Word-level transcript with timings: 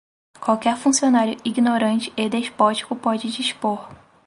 qualquer 0.39 0.75
funcionário 0.77 1.37
ignorante 1.45 2.11
e 2.17 2.27
despótico 2.27 2.95
pode 2.95 3.31
dispor 3.31 3.87